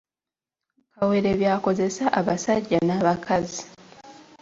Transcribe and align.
Kawere 0.93 1.29
by’akozesa 1.39 2.05
abasajja 2.19 2.79
n’abakazi 2.87 3.61